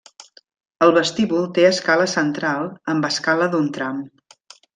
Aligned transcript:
El 0.85 0.93
vestíbul 0.95 1.45
té 1.57 1.65
escala 1.67 2.07
central 2.15 2.67
amb 2.95 3.07
escala 3.11 3.51
d'un 3.53 3.71
tram. 3.79 4.03